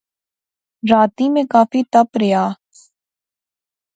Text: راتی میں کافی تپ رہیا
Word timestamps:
راتی 0.91 1.25
میں 1.33 1.43
کافی 1.53 1.81
تپ 1.91 2.09
رہیا 2.21 2.43